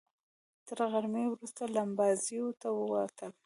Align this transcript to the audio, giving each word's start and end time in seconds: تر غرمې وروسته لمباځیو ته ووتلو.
تر 0.67 0.79
غرمې 0.91 1.23
وروسته 1.29 1.61
لمباځیو 1.75 2.47
ته 2.61 2.67
ووتلو. 2.73 3.35